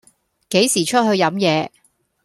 [0.49, 1.71] 幾時出去飲野